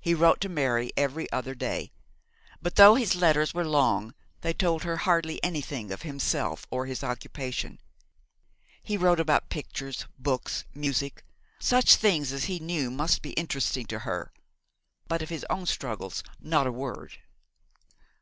He 0.00 0.14
wrote 0.14 0.40
to 0.40 0.48
Mary 0.48 0.92
every 0.96 1.30
other 1.30 1.54
day; 1.54 1.92
but 2.62 2.76
though 2.76 2.94
his 2.94 3.14
letters 3.14 3.52
were 3.52 3.66
long, 3.68 4.14
they 4.40 4.54
told 4.54 4.82
her 4.82 4.96
hardly 4.96 5.44
anything 5.44 5.92
of 5.92 6.00
himself 6.00 6.66
or 6.70 6.86
his 6.86 7.04
occupation. 7.04 7.78
He 8.82 8.96
wrote 8.96 9.20
about 9.20 9.50
pictures, 9.50 10.06
books, 10.18 10.64
music, 10.74 11.22
such 11.58 11.96
things 11.96 12.32
as 12.32 12.44
he 12.44 12.58
knew 12.58 12.90
must 12.90 13.20
be 13.20 13.32
interesting 13.34 13.84
to 13.88 13.98
her; 13.98 14.32
but 15.06 15.20
of 15.20 15.28
his 15.28 15.44
own 15.50 15.66
struggles 15.66 16.24
not 16.40 16.66
a 16.66 16.72
word. 16.72 17.18